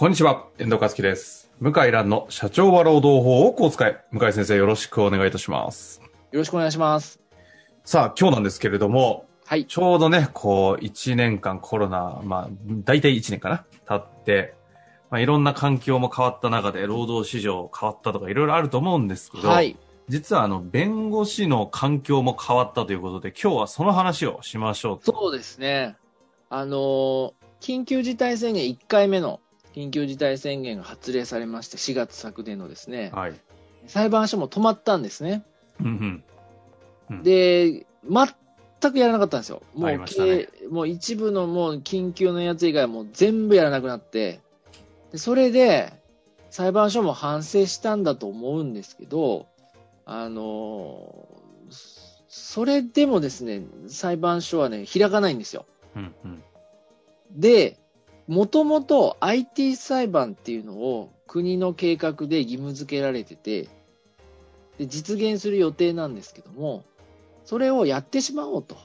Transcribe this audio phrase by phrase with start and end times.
[0.00, 1.50] こんにちは、遠藤和樹です。
[1.58, 4.04] 向井蘭の社長は労働法をこう使え。
[4.12, 6.00] 向井先生よろしくお願いいたします。
[6.30, 7.20] よろしくお願いします。
[7.82, 9.66] さあ、今日なんですけれども、はい。
[9.66, 12.48] ちょうどね、こう、1年間コロナ、まあ、
[12.84, 14.54] 大体1年かな経って、
[15.10, 19.76] まあ、いろんな環境も変わった中で、労働市場変わったとかいろいろあると思うんですけど、はい。
[20.08, 25.10] 実はあの、弁護士の環境も変わったということで、今日はその話をしましょうと。
[25.10, 25.96] そうですね。
[26.50, 29.40] あのー緊急事態宣言1回目の
[29.74, 33.34] 緊急事態宣言が発令されまして、4月昨年のですね、はい。
[33.86, 35.44] 裁判所も止まったんですね。
[35.80, 36.22] うん
[37.10, 37.22] うん。
[37.22, 39.62] で、全くやらなかったんですよ。
[39.74, 44.40] もう、ね経もう一部のもう緊急のやつ以外はもう全部やらなくなって、
[45.12, 45.92] でそれで
[46.50, 49.46] 裁判所も反省したんだと思うんですけど、
[50.04, 51.38] あのー
[52.28, 55.64] それでもですね、裁判所はね、開かないんですよ。
[55.96, 56.42] うんうん。
[57.30, 57.78] で、
[58.28, 63.68] もともと IT 裁判っていうのを国の計画で義務付けられてて、
[64.78, 66.84] で実現する予定なんですけども、
[67.44, 68.76] それをやってしまおうと。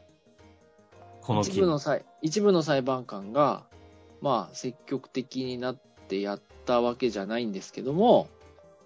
[1.22, 3.64] この一部の裁一部の裁判官が、
[4.22, 5.78] まあ、積極的になっ
[6.08, 8.28] てやったわけじゃないんですけども、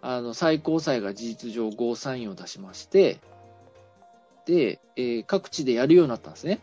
[0.01, 3.19] あの、最高裁が事実上ゴーサインを出しまして、
[4.45, 6.59] で、えー各地でやるようになったんですね。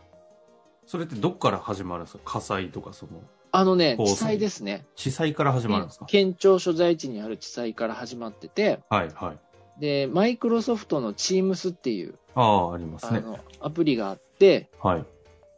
[0.85, 2.23] それってどっから始まるんですか？
[2.25, 3.11] 火災とかその、
[3.57, 4.85] あのね、地裁ですね。
[4.95, 9.81] 地裁から始まるんですか、県庁所在地にある地裁から始まってて、はいはい。
[9.81, 13.23] で、マイクロソフトの Teams っていう、ああ、ありますね。
[13.59, 15.05] アプリがあって、はい。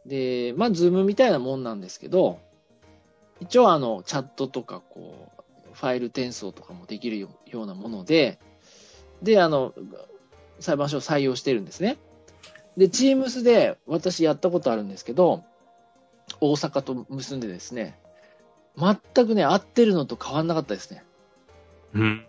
[0.08, 2.38] で、まあ、ズームみたいなもんなんですけど、
[3.40, 8.38] 一応あの、チャットとか、こう、ファイル転送とかもできるよようなもので、
[9.22, 9.74] で、あの、
[10.60, 11.98] 裁判所を採用してるんですね。
[12.76, 15.44] で、Teams で私やったことあるんですけど、
[16.40, 17.98] 大阪と結んでですね、
[18.76, 21.04] 全くね、合ってるのと変わんなかったですね。
[21.94, 22.24] うん。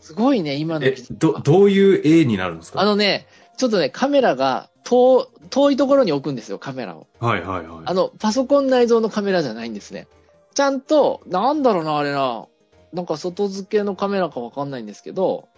[0.00, 2.80] すごいね、今のえど、どういう絵になるんですか？
[2.80, 7.06] あのね、ちょっとね、カメラが遠、遠いところに置くんですよ、カメラを。
[7.20, 7.82] はいはいはい。
[7.84, 10.08] あの、パソコン内蔵のカメラじゃないんですね。
[10.54, 12.46] ちゃんと、なんだろうな、あれな。
[12.92, 15.48] なんか外付けのカメラかわかんないんですけど、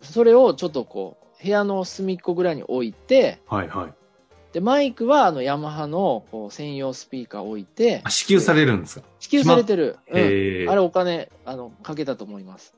[0.00, 3.94] それをちょっとこう、部屋の隅っこぐらいに置いて、はいはい。
[4.58, 9.06] で、マイクはあの、ヤマハのこう専用スピーカー置いてあ、、支給されるんですか？
[9.20, 9.98] 支給されてる。
[10.10, 10.20] うん。
[10.68, 12.74] あれお金、あの、かけたと思います。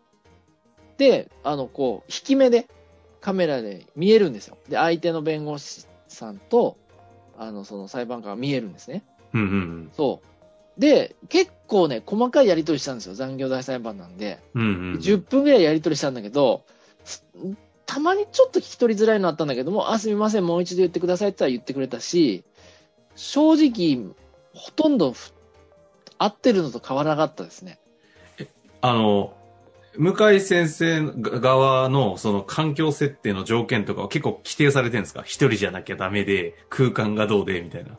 [0.99, 2.69] で、あの、こう、引き目で
[3.23, 4.59] カメラで見えるんですよ。
[4.69, 6.77] で、相手の弁護士さんと、
[7.39, 9.03] あの、その裁判官が見えるんですね。
[9.33, 9.91] うんうんうん。
[9.97, 10.21] そ
[10.77, 10.81] う。
[10.81, 13.15] で、結構ね、細かいやり取りしたんですよ。
[13.15, 14.39] 残業代裁判なんで。
[14.55, 14.67] うんう
[14.99, 15.01] ん。
[15.01, 16.65] 10分ぐらいやり取りしたんだけど、
[17.05, 17.25] す
[17.93, 22.45] たまにちょっと聞き取りづらいのあったんだけども、あ、すみません、もう一度言ってくださいって言ってくれたし、
[23.17, 24.15] 正直、
[24.55, 25.33] ほとんどふ
[26.17, 27.81] 合ってるのと変わらなかったですね。
[28.81, 29.35] あの、
[29.97, 35.23] 向井先生側のその環境設定の条件とかは結構規定されてるんですか？
[35.23, 37.99] 一人じゃなきゃダメで、空間がどうで、みたいな。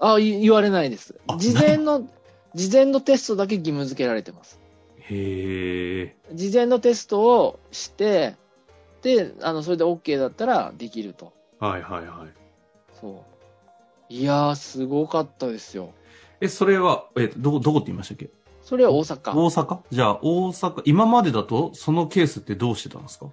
[0.00, 1.38] あ、い言われないですあ。
[1.38, 2.06] 事前の、
[2.54, 4.60] 事前のテストだけ義務付けられてます。
[4.98, 6.16] へえ。
[6.34, 8.36] 事前のテストをして、で、
[9.42, 11.32] あの、それで OK だったらできると。
[11.60, 12.32] はいはいはい。
[13.00, 13.24] そ
[14.10, 14.12] う。
[14.12, 15.92] いやー、すごかったですよ。
[16.40, 18.30] え、それは、え、どこ、どこって言いましたっけ？
[18.62, 19.32] それは大阪。
[19.32, 19.78] 大阪？
[19.90, 23.26] じゃあ、大阪、今までだと、そのケースってどうしてたんですか？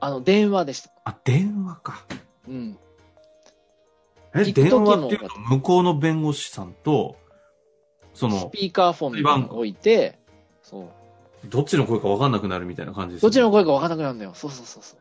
[0.00, 0.90] あの、電話でした。
[1.04, 2.04] あ、電話か。
[2.48, 2.78] うん。
[4.34, 7.16] え、電話っていうのは向こうの弁護士さんと、
[8.12, 10.18] そスの、ピーカーフォンみたいなの置いて、
[10.62, 10.88] そう。
[11.48, 14.32] どっちの声か分かんなくなるみたいな感じです、どっちの声か分からなくなるんだよ。
[14.34, 14.98] そうそうそうそう。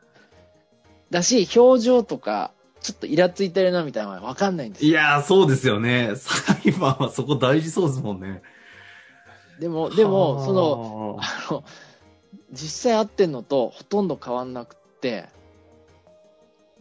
[1.10, 2.52] だし、表情とか、
[2.82, 4.92] ちょっとイラついてるなみたいなのは分かんないんですよ。
[4.92, 6.14] いやー、そうですよね。
[6.16, 8.42] 裁判はそこ大事そうですもんね。
[9.60, 11.64] でも、でも、はあその、、あの、
[12.52, 15.30] 実際会ってんのとほとんど変わんなくって、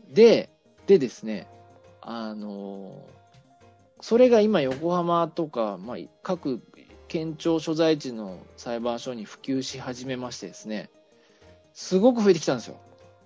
[0.08, 0.50] で、
[0.86, 1.46] でですね、
[2.00, 3.06] あの、
[4.00, 6.60] それが今横浜とか、まあ、各
[7.12, 10.88] 県庁所在地の裁判所に普及し始めましてですね、
[11.74, 12.76] すごく増えてきたんですよ。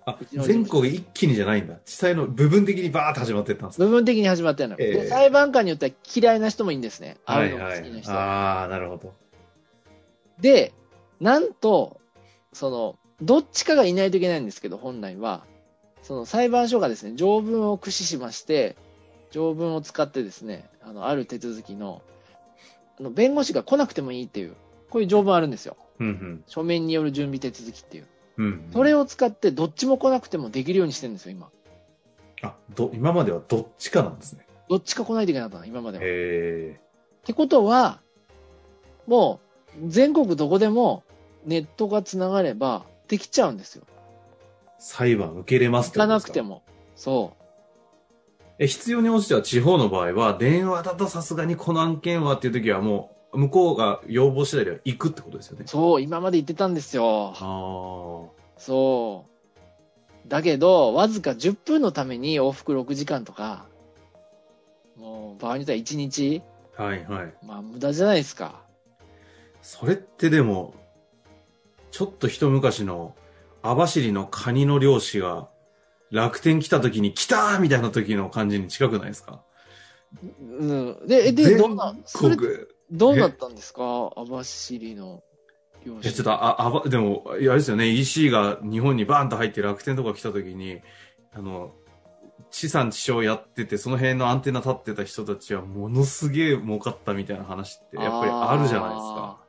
[0.05, 1.75] あ全国一気にじゃないんだ。
[1.85, 7.15] 実際の部分的にバーって始まってったんですか部分的に始まってるの、ええで裁判官によっては嫌いな人もいるんですね。
[7.23, 8.01] はいうはいが好きな。
[8.01, 8.17] 人は。
[8.17, 9.13] ああ、なるほど。
[10.41, 10.73] で、
[11.21, 12.01] なんと、
[12.51, 15.45] その、どっちかがいないといけないんですけど、本来は、
[16.03, 18.75] その裁判所がですね、条文を駆使しまして、
[19.31, 22.01] 条文を使ってですね、あの、ある手続きの、
[22.99, 24.55] あの、弁護士が来なくてもいいっていう、
[24.89, 25.77] こういう条文あるんですよ。
[25.99, 28.07] うん書面による準備手続きっていう。
[28.37, 28.45] うん。
[28.45, 28.69] うん。
[28.71, 31.49] それを使って、どっちも来なくてもできるようにしてるんですよ、今。
[32.41, 34.45] あ、ど、今まではどっちかなんですね。
[34.69, 36.03] どっちか来ないといけなかったの、今までは。
[36.03, 36.79] っへ
[37.25, 37.99] てことは、
[39.07, 39.39] も
[39.81, 41.03] う、全国どこでも
[41.45, 43.83] ネットがつながればできちゃうんですよ。
[43.87, 43.97] え。
[44.79, 46.63] 裁判受けれますっ行かてことですかなくても。
[46.95, 47.46] そう。
[48.59, 55.65] え、必要に応じては地方の場合は、電話だとさすがにこの案件はっていう時はもう、向こうが要望次第では行くってことですよね。
[55.67, 57.33] そう、今まで言ってたんですよ。
[57.35, 58.59] ああ。
[58.59, 59.25] そ
[60.25, 60.27] う。
[60.27, 63.65] だけど、わずか10分のために往復6時間とか、
[64.97, 66.41] もう場合によっては1日、
[66.75, 67.33] はいはい。
[67.45, 68.61] まあ無駄じゃないですか。
[69.61, 70.73] それってでも、
[71.91, 73.15] ちょっと一昔の
[73.61, 75.49] 網走のカニの漁師が
[76.11, 79.43] 楽天来た時に来たーみたいな時の感じに近くないですか？
[80.23, 80.65] う
[81.03, 81.07] ん。
[81.07, 82.51] で、えで、全どうな、それ国、
[82.91, 83.83] どうなったんですか？
[84.15, 85.23] 網走の。
[85.85, 90.81] いや、ちょっと、あ、あば、でも、いや、あれですよね、EC が日本にバーンと入って楽天とか来た時に、
[91.33, 91.75] あの、
[92.51, 99.39] 地産地消やってて、その辺のアンテナ立ってた人たちは、ものすげえ儲かったみたいな話って、やっぱりあるじゃないですか。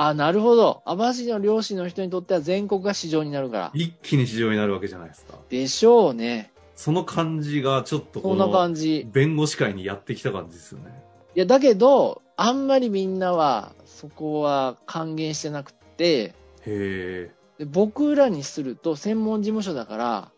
[0.00, 0.80] あーなるほど。
[0.84, 3.70] 網走の漁師の人にとっては全国が市場になるから。
[3.74, 5.34] 一気に市場になるわけじゃないですか。
[5.48, 6.52] でしょうね。
[6.76, 9.08] その感じが、ちょっとそんな感じ。
[9.12, 11.02] 弁護士会にやってきた感じですよね。
[11.34, 16.32] いや、だけど、あんまりみんなは、そこは還元してなくて、へ
[16.66, 17.30] え。
[17.58, 20.30] で僕らにすると専門事務所だから、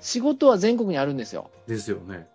[0.00, 1.52] 仕事は全国にあるんですよ。
[1.68, 2.26] ですよね。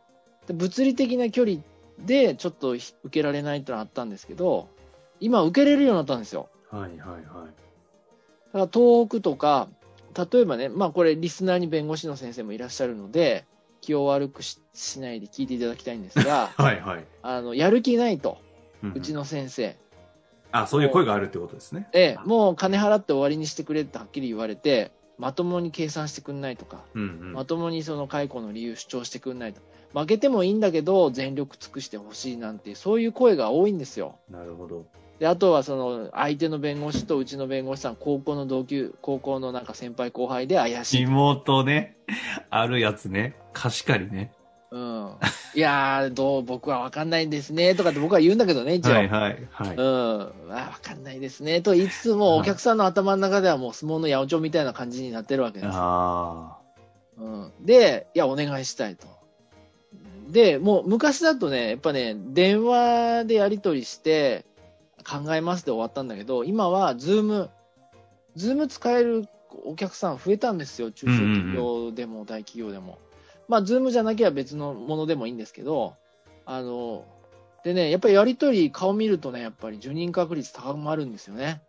[0.48, 1.58] で物理的な距離
[2.00, 4.70] でちょっと受けられないってのはあったんですけど、
[5.20, 6.48] 今受けれるようになったんですよ。
[6.72, 7.20] はいはいはい。
[7.20, 7.50] だか
[8.54, 9.70] ら東北とか、
[10.32, 13.46] 例えばね、まあこれリスナーに弁護士の先生もいらっしゃるので、
[13.82, 17.06] 気を悪くししないで聞いていただきたいんですが、 はいはい。
[17.22, 18.38] あの、やる気ないと、
[18.84, 19.76] うんうちの先生。
[20.52, 21.88] あ、そういう声があるってことですね。
[21.94, 27.34] ええ、もう金払って終わりにしてくれってはっきり言われて、まともに計算してくんないとか、うんうん。
[27.34, 29.62] まともにその解雇の理由主張してくんないと。
[29.94, 34.20] 負けてもいいんだけど、全力尽くしてほしいなんて、そういう声が多いんですよ。
[34.30, 34.86] なるほど。
[35.22, 41.02] で、あとはその、相手の弁護士とうちの弁護士さん、高校の同級、高校のなんか先輩後輩で怪しい。
[41.04, 41.96] 妹ね。
[42.50, 43.36] あるやつね。
[43.54, 44.32] 貸し借りね。
[44.72, 45.12] うん。
[45.54, 48.94] いやー、どう、僕はわかんないんですね、とかって僕は言うんだけどね、一応。
[48.94, 49.76] はいはいはい。
[49.76, 50.22] うん。
[50.50, 55.72] あわかんないですね、と言いつつも、はいお客さんの頭の中ではもう相撲の八百長みたいな感じになってるわけですよ。
[55.76, 56.58] あ
[57.20, 57.52] うん。
[57.64, 59.06] で、いや、お願いしたいと。
[60.32, 64.46] で、もう昔だとね、やっぱね、電話でやり取りして、
[65.12, 67.50] 考えますで終わったんだけど、今は、ズーム、
[68.36, 69.28] ズーム使える
[69.66, 70.92] お客さん増えたんですよ。
[70.92, 72.98] 中小企業でも大企業でも。
[73.50, 75.96] まあ、ズームじゃなきゃ別のものでもいいんですけど、
[76.46, 77.06] あの、
[77.64, 81.62] でね、やっぱりやり取り、顔見るとね、やっぱり受任確率高まるんですよね。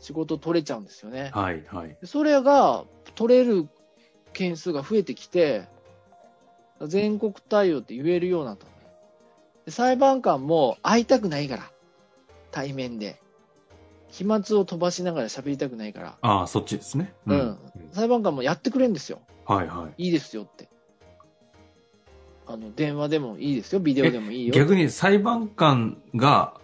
[0.00, 1.30] 仕事取れちゃうんですよね。
[1.34, 1.40] あ。
[1.40, 1.96] はいはい。
[2.00, 2.84] でそれが
[3.14, 3.68] 取れる
[4.32, 5.68] 件数が増えてきて、
[6.86, 8.76] 全国対応って言えるようになったのね
[9.66, 11.70] で裁判官も会いたくないから、
[12.50, 13.20] 対面で。
[14.10, 17.12] 飛沫を飛ばしながら喋りたくないから、ああ、そっちですね。
[17.26, 17.58] うん
[17.92, 19.20] 裁判官もやってくれんですよ。
[19.44, 20.04] はいはい。
[20.06, 20.66] いいですよって。
[22.46, 24.54] あの、電話でもいいですよ、ビデオでもいいよ。
[24.54, 26.54] 逆に裁判官が、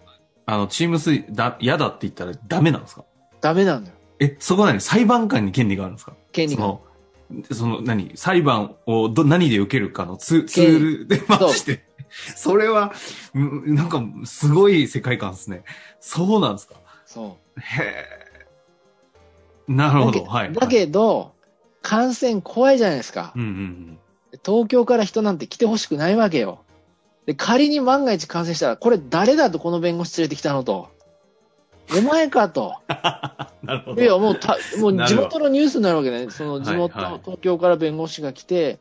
[0.47, 3.05] あの、チームスだ、嫌だって言ったらダメなんですか？
[3.41, 3.95] ダメなんだよ。
[4.19, 4.81] え、そこは何？
[4.81, 6.13] 裁判官に権利があるんですか？
[6.31, 6.63] 権利が。
[6.63, 6.81] そ
[7.31, 8.11] の、その何？
[8.15, 11.85] 裁判をど何で受けるかのツツールで回して。
[12.35, 12.93] それは、
[13.33, 15.63] うんなんか、すごい世界観ですね。
[15.99, 16.75] そうなんですか？
[17.05, 18.45] そへえ。
[19.67, 20.03] なるう。
[20.05, 20.19] ほど。
[20.19, 20.53] だけはい。
[20.53, 21.33] だけど、
[21.81, 23.33] 感染怖いじゃないですか。
[23.35, 23.99] うんうん
[24.43, 26.59] 東京から人なんて来てほしくないわけよ。
[27.25, 30.89] で、仮に万が一感染したら、これ誰だとこの弁護士連れてきたのと？
[31.97, 32.75] お前かと。
[32.89, 32.93] う
[33.65, 33.67] ん。
[33.67, 34.01] なるほど。
[34.01, 36.29] いや、もうた、もう地元のニュースになるわけね。
[36.31, 38.79] その地元、はいはい東京から弁護士が来て、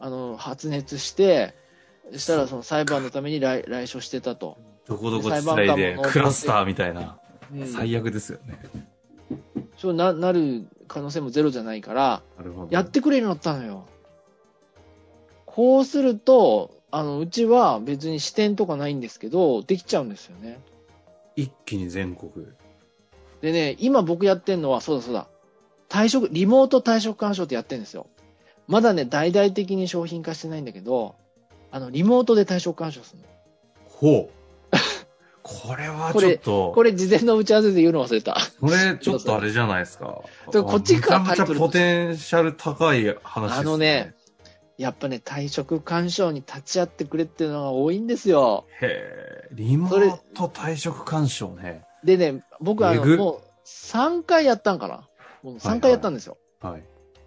[0.00, 1.65] あの、発熱して、そ
[2.14, 4.58] したらその裁判のために来来所してたと。
[4.86, 7.18] どこどこ裁地裁でクラスターみたいな。
[7.52, 8.58] うん、最悪ですよね。
[9.76, 12.22] そうな、なる可能性もゼロじゃないから。
[12.70, 13.86] やってくれるようになったのよ。
[15.44, 20.60] こうすると、あの、うちは別に支店とかないんですけど、できちゃうんですよね。
[21.34, 22.30] 一気に全国。
[23.40, 25.28] でね、今僕やってんのは、そうだそうだ。
[25.88, 28.06] 退職、リモート退職勧奨ってやってるんですよ。
[28.66, 31.14] まだね、大々的に商品化してないんだけど、
[31.76, 33.28] あの、リモートで退職勧奨するの。
[33.84, 34.36] ほう。
[35.42, 38.34] これはちょっと、これ事前の打ち合わせで言うの忘れた。
[38.60, 40.22] これちょっとあれじゃないですか。
[40.46, 43.60] こっちからめちゃめちゃポテンシャル高い話ですね。
[43.60, 44.14] あのね、
[44.78, 48.64] やっぱね、退職勧奨に立ち会ってくれっていうのが多いんですよ。
[48.80, 51.84] へえ、リモート退職干渉ね。
[52.02, 55.06] でね、僕はあの、もう3回やったんかな。
[55.42, 56.38] もう3回やったんですよ。
[56.60, 56.82] はい。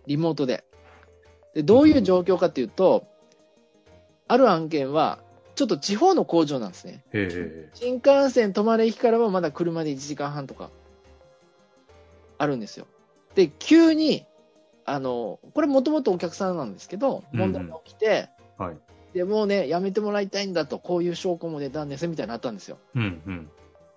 [0.08, 0.66] リモートで。
[1.54, 3.08] で、どういう状況かっていうと、
[4.30, 5.20] ある案件は、
[5.56, 7.04] ちょっと地方の工場なんですね。
[7.74, 10.70] 新幹線止まれ駅からはまだ車で1時間半とか、
[12.38, 12.86] あるんですよ。
[13.36, 14.26] で、急に、
[14.86, 18.78] あの、これもともとお客さんなんですけど、うん問題が起きて、はい。
[19.14, 22.78] で、もうね、やめてもらいたいんだと、こういう証拠も出たんです、みたいになったんですよ。
[22.96, 23.50] うんうん。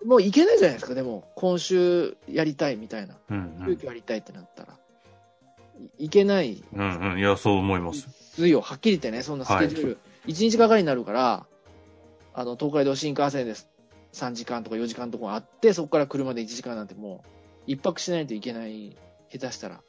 [0.07, 3.19] もういけないじゃないですか、でも、今週やりたいみたいな。
[3.31, 4.79] うん急遽やりたいってなったら。
[5.99, 6.81] いいけないうん。
[6.81, 7.19] うんうん。
[7.19, 8.07] いや、そう思います。
[8.07, 11.47] ですよ、はっきり言ってね、そんなスケジュール、1日がかりになるから、
[12.35, 13.69] あの、東海道新幹線です。
[14.13, 17.29] 3時間とか4時間とかあって、そこから車で1時間なんてもう、
[17.67, 18.97] 一泊しないといけない、
[19.31, 19.81] 下手したら。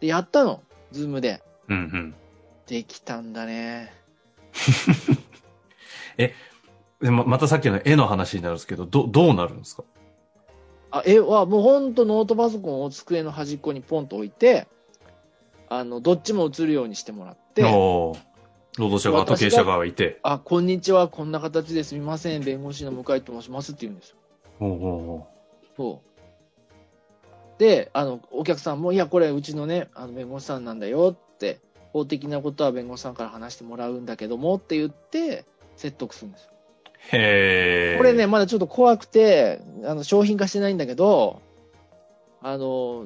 [0.00, 1.42] で、やったの、ズームで。
[1.68, 2.14] うんうん。
[2.66, 3.92] できたんだね。
[6.16, 6.34] で
[7.10, 9.82] ままたさっきの絵の話になるんですけど、ど、どうなるんですか？
[10.92, 14.68] あ、絵はもうほんとノートパソコンを机の端っこにポンと置いて、
[15.68, 17.62] あの、どっちも映るようにしてもらって、
[18.78, 20.18] 労働者側と経営者側がいて。
[20.22, 24.16] あ、こんにちは、こんな形ですみません、弁護士の向井と申しますって言うんですよ。
[24.60, 25.24] おうおうおう
[25.76, 26.02] そ
[27.58, 27.60] う。
[27.60, 31.60] で、あの、お客さんも、いや、これ、うちのね、あの、弁護士さんなんだよって、
[31.92, 35.44] 法的なことは弁護士さんから話してもらうんだけどもって言って、
[35.76, 36.50] 説得するんですよ。
[37.12, 37.98] へえ。
[37.98, 41.42] これね、まだちょっと怖くて、あの、商品化してないんだけど、
[42.40, 43.04] あの、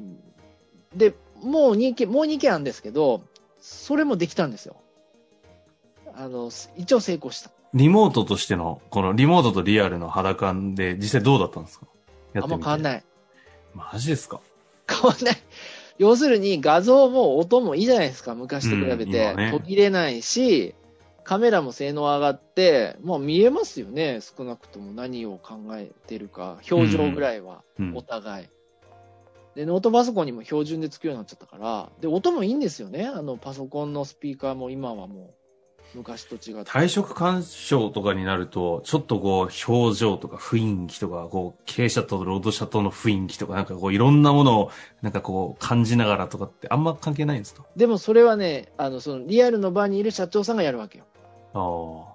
[0.95, 3.23] で、もう2件、もう2件あるんですけど、
[3.61, 4.77] それもできたんですよ。
[6.17, 7.51] あの、一応成功した。
[7.75, 11.87] リモートとしての、このリモートとリアルの肌感で実際どうだったんですか？
[12.33, 12.47] やあ。
[12.47, 13.05] んま変わんない。
[13.75, 14.41] マジですか？
[14.89, 15.37] 変わんない。
[15.99, 20.75] 要するに画像も音もいいじゃないですか、昔と比べうんね途切れないし、
[21.25, 28.03] カメラも性能上がって、まあ見えますよね、少なくとも何を考えてるか、表情ぐらいは、うんお。
[28.03, 28.47] 互い。
[29.55, 33.07] で、ノートパソコンにも標準でつくようになっちゃったから、で、音もいいんですよね。
[33.07, 35.35] あの、パソコンのスピーカーも今はもう、
[35.95, 36.71] 昔と違って。
[36.71, 47.65] 退職干渉とかになると、ちょっとこう、表情とか雰囲気とか、こう、経営者と労働者との雰囲気とか、なんかこう、いろんなものを、なんかこう、感じながらとかって、あんま関係ないんですか？
[47.77, 51.05] でもそれはね、あの、その、リアルの場にいる社長さんがやるわけよ。
[51.55, 52.13] あ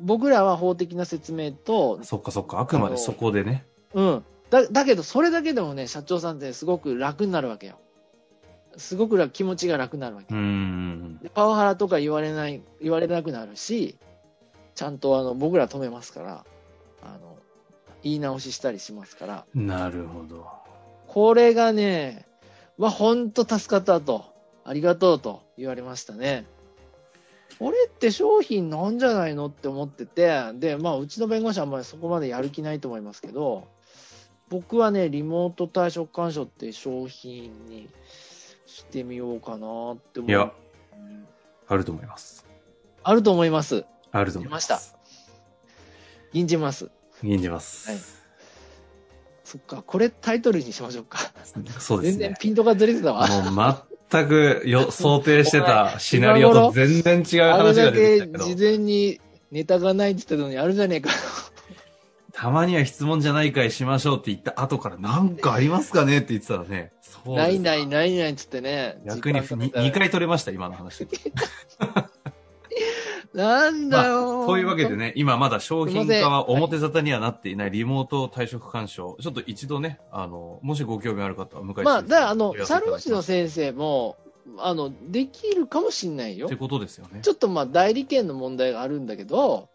[0.00, 3.64] 僕らは法的な説明とあ。、そっかそっか、あくまでそこでね。
[3.94, 4.24] うん。
[4.50, 7.78] だ、だけど、それだけでもね、社長さんってすごく楽になるわけよ。
[8.76, 13.96] すごく楽気持ちが楽になるわけパワハラとか言われない、言われなくなるし、
[14.74, 16.44] ちゃんとあの、僕ら止めますから、
[17.02, 17.38] あの、
[18.02, 20.46] 言い直ししたりしますから、なるほど。
[21.06, 22.26] これがね、
[22.76, 24.24] まあ、ほんと助かったと、
[24.64, 26.46] ありがとうと言われましたね。
[27.58, 33.68] これって商品なんじゃないのって思ってて、で、まあ、うちの弁護士はあんまりそこまでやる気ないと思いますけど、
[34.48, 37.88] 僕はね、リモート退職勧奨って商品に
[38.74, 40.30] してみようかなって思う。
[40.30, 40.50] いや
[40.92, 41.26] うん
[41.68, 42.44] あると思います。
[43.04, 43.84] あると思います。
[44.10, 44.68] あると思います。
[44.68, 44.98] 出ました
[46.32, 46.90] 銀じます。
[47.22, 47.88] 銀じます。
[47.90, 48.00] はい
[49.44, 51.18] そっか、これタイトルにしましょうか。
[51.78, 52.18] そうですね。
[52.24, 53.28] 全然ピントがずれてたわ。
[53.28, 58.56] もう全くよ想定してた シナリオと全然違うあれ話がだけ出てきたけど事。
[58.56, 59.20] 前に
[59.52, 61.10] ネタがないって言ってたのにあるじゃねえか。
[62.34, 66.92] たまには質問じゃないかいしましょうって言った後からなんかありますかねって言ってたらね。
[67.00, 68.98] そうないないないないっつってね。
[69.06, 71.06] 逆に時間かけたら2回取れました、今の話。
[73.32, 74.96] なんだよ、というわけで。
[74.96, 84.16] ね、今まだ商品化は表沙汰にはなっていないリモート退職干渉、ちょっと一度ね、あの、もしご興味ある方は向井まあ、だからあのサルーシただきますの先生も、
[84.58, 86.56] あの、できるかもしんないよって。
[86.56, 87.20] ことですよね。
[87.22, 89.68] ちょっとまあ、代理権の問題があるんだけど、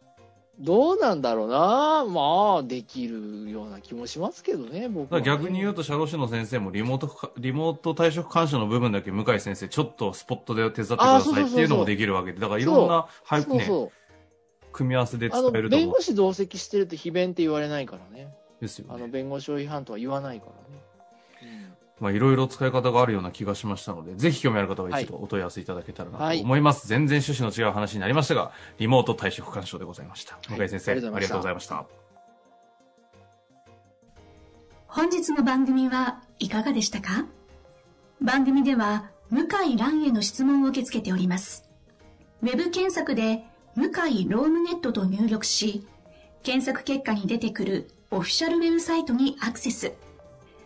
[0.59, 2.05] どうなんだろうな。
[2.05, 5.21] まあ、できるような気もしますけどね、僕ね。
[5.21, 13.89] 逆に言うと、社労士の先生もリモートか、リモート退職干渉の部分だけ向井先生、ちょっとスポットで手伝ってくださいっていうのもできるわけで、だからいろんな、はい、ね。
[14.73, 15.99] 組み合わせで伝あの、えると弁護。
[16.01, 18.23] 士同席してると非弁って言われないからね。
[18.23, 19.07] あの、ですよね。
[19.07, 20.83] 弁護士法違反とは言わないからね。
[21.99, 26.87] まあ、いろいろ使い方があるような気がしましたので、ぜひ興味ある方は一度お問い合わせいただけたらなと思います。
[26.87, 30.35] 全然趣旨の違う話になりましたが、リモート退職干渉でございました。
[30.35, 31.85] はい向井先生、ありがとうございましたありがとうございました。
[34.87, 37.25] 本日の番組はいかがでしたか？
[38.21, 41.69] 番組では向井蘭への質問を受け付けております。
[42.41, 43.43] ウェブ検索で
[43.75, 45.85] 向井ロームネットと入力し、
[46.41, 49.93] 検索結果に出てくるオフィシャルウェブサイトにアクセス。